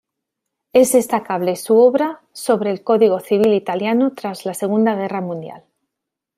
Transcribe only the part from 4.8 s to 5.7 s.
Guerra Mundial.